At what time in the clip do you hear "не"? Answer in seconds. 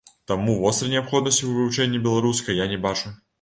2.73-2.81